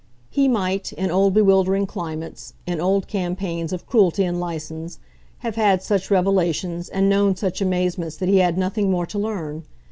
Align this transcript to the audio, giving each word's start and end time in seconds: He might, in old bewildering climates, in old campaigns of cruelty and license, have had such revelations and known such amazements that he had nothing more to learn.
He 0.31 0.47
might, 0.47 0.91
in 0.93 1.11
old 1.11 1.35
bewildering 1.35 1.85
climates, 1.85 2.55
in 2.65 2.81
old 2.81 3.07
campaigns 3.07 3.71
of 3.71 3.85
cruelty 3.85 4.23
and 4.25 4.39
license, 4.39 4.97
have 5.45 5.55
had 5.57 5.83
such 5.83 6.09
revelations 6.09 6.89
and 6.89 7.07
known 7.07 7.35
such 7.35 7.61
amazements 7.61 8.17
that 8.17 8.27
he 8.27 8.37
had 8.39 8.57
nothing 8.57 8.89
more 8.89 9.05
to 9.05 9.19
learn. 9.19 9.63